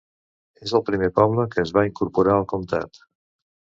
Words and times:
És 0.67 0.71
el 0.79 0.83
primer 0.87 1.09
poble 1.19 1.45
que 1.51 1.61
es 1.67 1.73
va 1.79 1.85
incorporar 1.91 2.33
al 2.39 2.49
comtat. 2.55 3.03